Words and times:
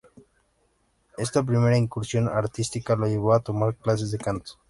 Esta 1.19 1.43
primera 1.43 1.77
incursión 1.77 2.27
artística 2.27 2.95
lo 2.95 3.05
llevó 3.05 3.35
a 3.35 3.39
tomar 3.39 3.75
clases 3.75 4.09
de 4.09 4.17
canto. 4.17 4.53